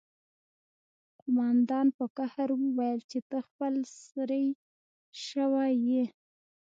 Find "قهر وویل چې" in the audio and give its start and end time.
2.17-3.19